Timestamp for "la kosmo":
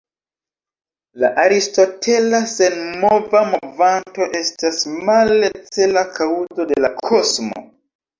6.87-7.63